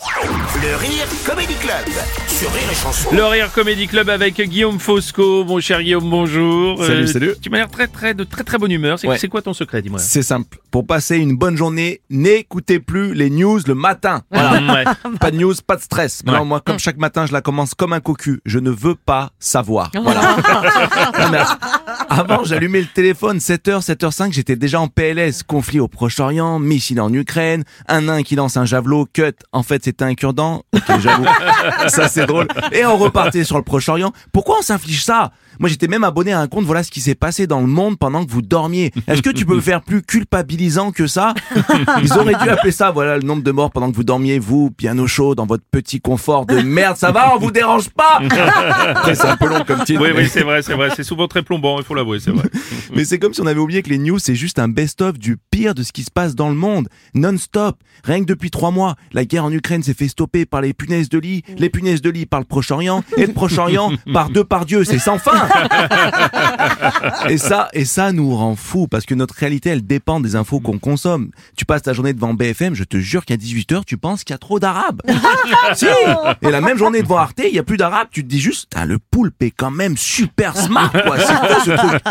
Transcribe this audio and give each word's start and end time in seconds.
Yeah! 0.00 0.37
Le 0.60 0.74
Rire 0.76 1.06
Comedy 1.24 1.54
Club 1.54 1.86
sur 2.26 2.52
Rire 2.52 2.62
et 2.70 2.74
Chanson. 2.74 3.08
Le 3.12 3.24
Rire 3.24 3.52
Comedy 3.52 3.86
Club 3.86 4.08
avec 4.10 4.40
Guillaume 4.40 4.78
Fosco. 4.80 5.44
Mon 5.44 5.60
cher 5.60 5.82
Guillaume, 5.82 6.08
bonjour. 6.08 6.82
Salut, 6.84 7.06
salut. 7.06 7.34
Tu 7.40 7.48
m'as 7.50 7.58
l'air 7.58 7.68
très, 7.70 7.86
très, 7.86 8.14
de 8.14 8.24
très, 8.24 8.42
très 8.44 8.58
bonne 8.58 8.70
humeur. 8.72 8.98
C'est 8.98 9.06
Ouais. 9.08 9.28
quoi 9.28 9.42
ton 9.42 9.52
secret, 9.52 9.82
dis-moi? 9.82 9.98
C'est 10.00 10.22
simple. 10.22 10.58
Pour 10.70 10.86
passer 10.86 11.16
une 11.18 11.36
bonne 11.36 11.56
journée, 11.56 12.00
n'écoutez 12.10 12.80
plus 12.80 13.14
les 13.14 13.30
news 13.30 13.60
le 13.66 13.74
matin. 13.74 14.22
Voilà. 14.30 14.58
Ouais. 14.68 14.84
pas 15.20 15.30
de 15.30 15.36
news, 15.36 15.54
pas 15.66 15.76
de 15.76 15.82
stress. 15.82 16.22
Moi, 16.24 16.60
comme 16.64 16.78
chaque 16.78 16.98
matin, 16.98 17.26
je 17.26 17.32
la 17.32 17.40
commence 17.40 17.74
comme 17.74 17.92
un 17.92 18.00
cocu. 18.00 18.40
Je 18.44 18.58
ne 18.58 18.70
veux 18.70 18.94
pas 18.94 19.30
savoir. 19.38 19.90
Voilà. 20.00 20.36
Non, 21.18 21.28
mais 21.30 21.38
avant, 22.08 22.44
j'allumais 22.44 22.80
le 22.80 22.86
téléphone 22.86 23.38
7h, 23.38 23.84
7h05, 23.84 24.32
j'étais 24.32 24.56
déjà 24.56 24.80
en 24.80 24.88
PLS. 24.88 25.42
Conflit 25.42 25.80
au 25.80 25.88
Proche-Orient, 25.88 26.58
missile 26.58 27.00
en 27.00 27.12
Ukraine, 27.12 27.64
un 27.88 28.02
nain 28.02 28.22
qui 28.22 28.34
lance 28.36 28.56
un 28.56 28.64
javelot, 28.64 29.06
cut. 29.12 29.32
En 29.52 29.62
fait, 29.62 29.84
c'était 29.84 30.04
un 30.04 30.14
cure-dent. 30.14 30.47
Ok, 30.72 31.00
j'avoue. 31.00 31.26
ça, 31.88 32.08
c'est 32.08 32.26
drôle. 32.26 32.48
Et 32.72 32.84
on 32.84 32.96
repartait 32.96 33.44
sur 33.44 33.56
le 33.56 33.62
Proche-Orient. 33.62 34.12
Pourquoi 34.32 34.58
on 34.58 34.62
s'inflige 34.62 35.04
ça? 35.04 35.32
Moi, 35.58 35.68
j'étais 35.68 35.88
même 35.88 36.04
abonné 36.04 36.32
à 36.32 36.40
un 36.40 36.46
compte. 36.46 36.64
Voilà 36.64 36.82
ce 36.82 36.90
qui 36.90 37.00
s'est 37.00 37.14
passé 37.14 37.46
dans 37.46 37.60
le 37.60 37.66
monde 37.66 37.98
pendant 37.98 38.24
que 38.24 38.30
vous 38.30 38.42
dormiez. 38.42 38.92
Est-ce 39.06 39.22
que 39.22 39.30
tu 39.30 39.44
peux 39.46 39.60
faire 39.62 39.82
plus 39.82 40.02
culpabilisant 40.02 40.92
que 40.92 41.06
ça? 41.06 41.34
Ils 42.02 42.12
auraient 42.12 42.34
dû 42.34 42.48
appeler 42.48 42.72
ça, 42.72 42.90
voilà, 42.90 43.16
le 43.16 43.22
nombre 43.22 43.42
de 43.42 43.50
morts 43.50 43.70
pendant 43.70 43.90
que 43.90 43.96
vous 43.96 44.04
dormiez, 44.04 44.38
vous, 44.38 44.70
bien 44.76 44.98
au 44.98 45.06
chaud, 45.06 45.34
dans 45.34 45.46
votre 45.46 45.64
petit 45.70 46.00
confort 46.00 46.46
de 46.46 46.60
merde. 46.60 46.96
Ça 46.96 47.10
va? 47.12 47.34
On 47.34 47.38
vous 47.38 47.50
dérange 47.50 47.88
pas? 47.90 48.20
C'est 49.14 49.24
un 49.26 49.36
peu 49.36 49.48
long 49.48 49.64
comme 49.66 49.84
titre. 49.84 50.00
Oui, 50.02 50.10
mais- 50.14 50.22
oui, 50.22 50.28
c'est 50.30 50.42
vrai, 50.42 50.62
c'est 50.62 50.74
vrai. 50.74 50.90
C'est 50.94 51.02
souvent 51.02 51.28
très 51.28 51.42
plombant, 51.42 51.78
il 51.78 51.84
faut 51.84 51.94
l'avouer, 51.94 52.20
c'est 52.20 52.30
vrai. 52.30 52.48
mais 52.94 53.04
c'est 53.04 53.18
comme 53.18 53.32
si 53.34 53.40
on 53.40 53.46
avait 53.46 53.60
oublié 53.60 53.82
que 53.82 53.88
les 53.90 53.98
news, 53.98 54.18
c'est 54.18 54.34
juste 54.34 54.58
un 54.58 54.68
best-of 54.68 55.18
du 55.18 55.36
pire 55.50 55.74
de 55.74 55.82
ce 55.82 55.92
qui 55.92 56.02
se 56.02 56.10
passe 56.10 56.34
dans 56.34 56.48
le 56.48 56.54
monde. 56.54 56.88
Non-stop. 57.14 57.76
Rien 58.04 58.20
que 58.20 58.26
depuis 58.26 58.50
trois 58.50 58.70
mois, 58.70 58.94
la 59.12 59.24
guerre 59.24 59.44
en 59.44 59.52
Ukraine 59.52 59.82
s'est 59.82 59.94
fait 59.94 60.08
stopper 60.08 60.46
par 60.46 60.60
les 60.60 60.72
punaises 60.72 61.08
de 61.08 61.18
lit, 61.18 61.42
les 61.56 61.68
punaises 61.70 62.02
de 62.02 62.10
lit 62.10 62.26
par 62.26 62.40
le 62.40 62.46
Proche-Orient, 62.46 63.02
et 63.16 63.26
le 63.26 63.32
Proche-Orient 63.32 63.92
par 64.12 64.30
deux 64.30 64.44
par 64.44 64.66
Dieu. 64.66 64.84
C'est 64.84 64.98
sans 64.98 65.18
fin. 65.18 65.47
et 67.28 67.38
ça, 67.38 67.68
et 67.72 67.84
ça 67.84 68.12
nous 68.12 68.34
rend 68.34 68.56
fous 68.56 68.88
parce 68.88 69.04
que 69.06 69.14
notre 69.14 69.34
réalité, 69.34 69.70
elle 69.70 69.86
dépend 69.86 70.20
des 70.20 70.36
infos 70.36 70.60
qu'on 70.60 70.78
consomme. 70.78 71.30
Tu 71.56 71.64
passes 71.64 71.82
ta 71.82 71.92
journée 71.92 72.12
devant 72.12 72.34
BFM, 72.34 72.74
je 72.74 72.84
te 72.84 72.98
jure 72.98 73.24
qu'à 73.24 73.36
18h, 73.36 73.84
tu 73.84 73.96
penses 73.96 74.24
qu'il 74.24 74.32
y 74.32 74.36
a 74.36 74.38
trop 74.38 74.58
d'arabes. 74.60 75.02
si! 75.74 75.86
Et 76.42 76.50
la 76.50 76.60
même 76.60 76.78
journée 76.78 77.02
devant 77.02 77.18
Arte, 77.18 77.40
il 77.44 77.54
y 77.54 77.58
a 77.58 77.62
plus 77.62 77.76
d'arabes, 77.76 78.08
tu 78.10 78.22
te 78.22 78.28
dis 78.28 78.40
juste, 78.40 78.68
Putain, 78.70 78.84
le 78.86 78.98
poulpe 78.98 79.42
est 79.42 79.50
quand 79.50 79.70
même 79.70 79.96
super 79.96 80.56
smart, 80.56 80.90
quoi. 80.90 81.18
C'est 81.18 81.34
quoi 81.38 81.60
ce 81.64 81.70
truc? 81.70 82.02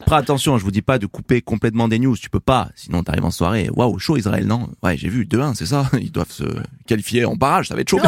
Après, 0.00 0.16
attention, 0.16 0.58
je 0.58 0.64
vous 0.64 0.70
dis 0.70 0.82
pas 0.82 0.98
de 0.98 1.06
couper 1.06 1.40
complètement 1.42 1.88
des 1.88 1.98
news, 1.98 2.16
tu 2.16 2.30
peux 2.30 2.40
pas, 2.40 2.68
sinon 2.74 3.02
t'arrives 3.02 3.24
en 3.24 3.30
soirée, 3.30 3.68
waouh, 3.74 3.98
chaud 3.98 4.16
Israël, 4.16 4.46
non? 4.46 4.68
Ouais, 4.82 4.96
j'ai 4.96 5.08
vu, 5.08 5.24
2-1, 5.24 5.54
c'est 5.54 5.66
ça, 5.66 5.86
ils 6.00 6.12
doivent 6.12 6.30
se 6.30 6.44
qualifier 6.86 7.24
en 7.24 7.34
barrage, 7.34 7.68
ça 7.68 7.74
va 7.74 7.80
être 7.82 7.88
chaud 7.90 8.00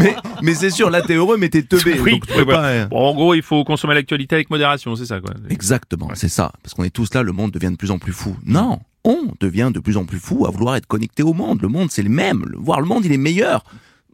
mais, 0.00 0.16
mais 0.42 0.54
c'est 0.54 0.70
sûr, 0.70 0.90
là 0.90 1.02
t'es 1.02 1.14
heureux, 1.14 1.36
mais 1.36 1.48
t'es 1.48 1.62
teubé, 1.62 1.98
Oui, 2.00 2.12
donc 2.12 2.26
tu 2.26 2.32
ouais, 2.32 2.44
peux 2.44 2.50
ouais. 2.50 2.54
pas, 2.54 2.64
euh, 2.66 2.86
Bon, 2.86 3.08
en 3.08 3.14
gros, 3.14 3.34
il 3.38 3.42
faut 3.42 3.64
consommer 3.64 3.94
l'actualité 3.94 4.34
avec 4.36 4.50
modération, 4.50 4.94
c'est 4.96 5.06
ça, 5.06 5.20
quoi. 5.20 5.32
Exactement, 5.50 6.10
c'est 6.14 6.28
ça. 6.28 6.52
Parce 6.62 6.74
qu'on 6.74 6.84
est 6.84 6.90
tous 6.90 7.12
là, 7.14 7.22
le 7.22 7.32
monde 7.32 7.50
devient 7.50 7.70
de 7.70 7.76
plus 7.76 7.90
en 7.90 7.98
plus 7.98 8.12
fou. 8.12 8.36
Non, 8.44 8.78
on 9.04 9.32
devient 9.40 9.70
de 9.72 9.80
plus 9.80 9.96
en 9.96 10.04
plus 10.04 10.18
fou 10.18 10.46
à 10.46 10.50
vouloir 10.50 10.76
être 10.76 10.86
connecté 10.86 11.22
au 11.22 11.32
monde. 11.32 11.62
Le 11.62 11.68
monde, 11.68 11.90
c'est 11.90 12.02
le 12.02 12.10
même. 12.10 12.44
Le- 12.46 12.58
Voir 12.58 12.80
le 12.80 12.86
monde, 12.86 13.04
il 13.04 13.12
est 13.12 13.16
meilleur. 13.18 13.64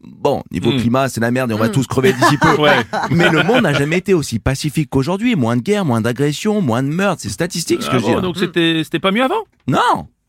Bon, 0.06 0.42
niveau 0.50 0.70
Mm. 0.72 0.76
climat, 0.76 1.08
c'est 1.08 1.20
la 1.20 1.30
merde 1.30 1.50
et 1.50 1.54
on 1.54 1.58
va 1.58 1.70
tous 1.70 1.86
crever 1.86 2.12
d'ici 2.12 2.36
peu. 2.36 2.54
Ouais. 2.60 2.84
Mais 3.10 3.30
le 3.30 3.42
monde 3.42 3.62
n'a 3.62 3.72
jamais 3.72 3.96
été 3.98 4.12
aussi 4.12 4.38
pacifique 4.38 4.90
qu'aujourd'hui. 4.90 5.34
Moins 5.34 5.56
de 5.56 5.62
guerre, 5.62 5.84
moins 5.86 6.02
d'agression, 6.02 6.60
moins 6.60 6.82
de 6.82 6.88
meurtres. 6.88 7.22
C'est 7.22 7.30
statistique 7.30 7.82
ce 7.82 7.88
que 7.88 7.96
Ah 7.96 7.98
je 8.00 8.04
bon, 8.04 8.16
dis. 8.16 8.20
donc 8.22 8.36
c'était 8.36 8.82
c'était 8.84 9.00
pas 9.00 9.10
mieux 9.12 9.22
avant? 9.24 9.40
Non 9.66 9.80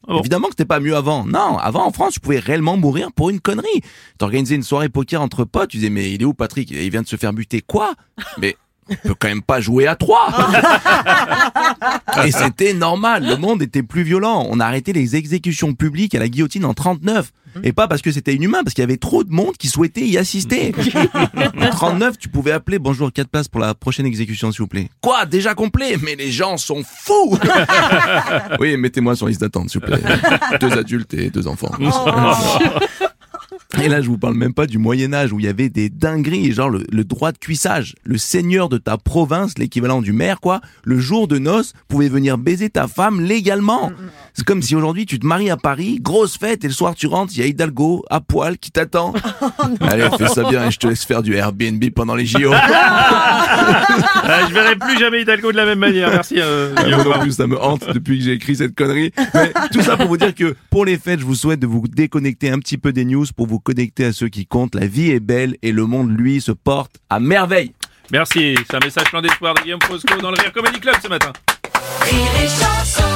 Ah 0.08 0.14
bon 0.14 0.20
Évidemment 0.20 0.48
que 0.48 0.54
c'était 0.54 0.64
pas 0.64 0.80
mieux 0.80 0.96
avant. 0.96 1.26
Non, 1.26 1.58
avant 1.58 1.86
en 1.86 1.92
France, 1.92 2.14
tu 2.14 2.20
pouvais 2.22 2.40
réellement 2.40 2.78
mourir 2.78 3.10
pour 3.14 3.30
une 3.32 3.42
connerie. 3.42 3.82
T'organisais 4.18 4.56
une 4.56 4.64
soirée 4.64 4.88
poker 4.88 5.22
entre 5.22 5.44
potes, 5.44 5.72
tu 5.72 5.78
disais 5.78 5.90
mais 5.90 6.10
il 6.14 6.22
est 6.22 6.26
où 6.26 6.34
Patrick? 6.34 6.72
Il 6.72 6.90
vient 6.90 7.02
de 7.02 7.08
se 7.08 7.18
faire 7.18 7.34
buter. 7.34 7.60
Quoi? 7.60 7.96
Mais 8.38 8.56
on 8.90 8.96
peut 9.08 9.16
quand 9.18 9.28
même 9.28 9.42
pas 9.42 9.62
jouer 9.62 9.88
à 9.88 9.96
trois. 9.96 10.34
Et 12.26 12.32
c'était 12.32 12.74
normal, 12.74 13.26
le 13.28 13.38
monde 13.38 13.62
était 13.62 13.84
plus 13.84 14.04
violent. 14.04 14.46
On 14.50 14.60
a 14.60 14.66
arrêté 14.66 14.94
les 14.94 15.16
exécutions 15.16 15.74
publiques 15.74 16.16
à 16.16 16.20
la 16.20 16.28
guillotine 16.28 16.66
en 16.66 16.74
39. 16.74 17.32
Et 17.64 17.72
pas 17.72 17.88
parce 17.88 18.02
que 18.02 18.12
c'était 18.12 18.34
inhumain, 18.36 18.64
parce 18.64 18.74
qu'il 18.74 18.82
y 18.82 18.84
avait 18.84 18.98
trop 18.98 19.24
de 19.24 19.32
monde 19.32 19.56
qui 19.58 19.70
souhaitait 19.70 20.06
y 20.06 20.18
assister. 20.18 20.74
En 21.58 21.70
39, 21.70 22.18
tu 22.18 22.28
pouvais 22.28 22.52
appeler 22.52 22.80
bonjour, 22.80 23.14
quatre 23.14 23.30
places 23.30 23.48
pour 23.48 23.62
la 23.62 23.74
prochaine 23.74 24.06
exécution, 24.06 24.52
s'il 24.52 24.62
vous 24.62 24.68
plaît. 24.68 24.90
Quoi? 25.02 25.26
Déjà 25.26 25.54
complet? 25.56 25.96
Mais 26.02 26.16
les 26.16 26.32
gens 26.32 26.58
sont 26.58 26.84
fous! 26.84 27.38
oui, 28.60 28.76
mettez-moi 28.76 29.16
sur 29.16 29.28
liste 29.28 29.42
d'attente, 29.42 29.70
s'il 29.70 29.80
vous 29.80 29.88
plaît. 29.88 30.02
Deux 30.60 30.74
adultes 30.74 31.14
et 31.14 31.30
deux 31.30 31.48
enfants. 31.48 31.72
Et 33.84 33.90
là, 33.90 34.02
je 34.02 34.08
vous 34.08 34.18
parle 34.18 34.36
même 34.36 34.54
pas 34.54 34.68
du 34.68 34.78
Moyen 34.78 35.14
Âge 35.14 35.34
où 35.34 35.40
il 35.40 35.46
y 35.46 35.50
avait 35.50 35.70
des 35.70 35.90
dingueries, 35.90 36.52
genre 36.54 36.70
le, 36.70 36.84
le 36.92 37.04
droit 37.04 37.32
de 37.32 37.38
cuissage. 37.38 37.94
Le 38.04 38.18
seigneur 38.18 38.70
de 38.70 38.78
ta 38.78 38.98
province, 38.98 39.58
l'équivalent 39.58 40.02
du 40.02 40.14
maire, 40.14 40.40
quoi, 40.40 40.62
le 40.84 41.00
jour 41.00 41.28
de 41.28 41.38
noces, 41.38 41.74
pouvait 41.88 42.08
venir 42.10 42.38
baiser 42.38 42.70
ta 42.70 42.88
femme 42.88 43.22
légalement. 43.22 43.92
C'est 44.34 44.46
comme 44.46 44.62
si 44.62 44.76
aujourd'hui 44.76 45.06
tu 45.06 45.20
te 45.20 45.26
maries 45.26 45.50
à 45.50 45.58
Paris, 45.58 46.00
grosse 46.02 46.38
fête, 46.38 46.64
et 46.64 46.68
le 46.68 46.74
soir 46.74 46.96
tu 46.96 47.08
rentres, 47.08 47.34
il 47.36 47.40
y 47.40 47.44
a 47.44 47.48
Hidalgo 47.48 48.04
à 48.10 48.22
poil 48.22 48.58
qui 48.58 48.72
t'attend. 48.72 49.14
Allez, 49.82 50.08
fais 50.18 50.28
ça 50.28 50.50
bien 50.50 50.68
et 50.68 50.72
je 50.72 50.80
te 50.80 50.88
laisse 50.88 51.04
faire 51.06 51.22
du 51.24 51.36
Airbnb 51.36 51.84
pendant 51.94 52.16
les 52.16 52.26
JO. 52.26 52.52
Ah, 54.28 54.40
Je 54.50 54.54
verrai 54.54 54.76
plus 54.76 54.98
jamais 55.00 55.22
Hidalgo 55.22 55.52
de 55.52 55.58
la 55.58 55.66
même 55.66 55.80
manière, 55.80 56.10
merci. 56.10 56.36
euh, 56.40 56.74
non 56.90 57.20
plus, 57.20 57.32
ça 57.34 57.48
me 57.48 57.60
hante 57.62 57.86
depuis 57.94 58.18
que 58.20 58.26
j'ai 58.26 58.34
écrit 58.34 58.56
cette 58.56 58.76
connerie. 58.76 59.12
Mais 59.34 59.52
tout 59.72 59.82
ça 59.82 59.98
pour 59.98 60.08
vous 60.08 60.18
dire 60.18 60.34
que 60.34 60.56
pour 60.70 60.86
les 60.86 60.98
fêtes, 60.98 61.20
je 61.20 61.26
vous 61.26 61.36
souhaite 61.36 61.60
de 61.60 61.68
vous 61.68 61.84
déconnecter 61.88 62.50
un 62.50 62.60
petit 62.60 62.78
peu 62.78 62.92
des 62.92 63.06
news 63.06 63.26
pour 63.36 63.48
vous 63.48 63.60
connecter 63.66 64.06
à 64.06 64.14
ceux 64.14 64.30
qui 64.30 64.46
comptent. 64.46 64.76
La 64.76 64.88
vie 64.88 65.12
est 65.12 65.20
belle 65.20 65.58
et 65.62 65.74
le 65.74 65.86
monde, 65.86 66.18
lui, 66.18 66.40
se 66.40 66.54
porte 66.54 66.96
à 67.10 67.20
merveille. 67.20 67.74
Merci, 68.12 68.56
c'est 68.70 68.76
un 68.76 68.80
message 68.80 69.10
plein 69.10 69.22
d'espoir 69.22 69.56
de 69.56 69.62
Guillaume 69.62 69.82
Fosco 69.82 70.16
dans 70.22 70.32
le 70.32 70.38
Rire 70.38 70.54
Comedy 70.54 70.80
Club 70.80 70.96
ce 71.02 71.10
matin. 71.10 71.34
Rire 72.02 72.32
et 72.42 72.48
chanson 72.48 73.15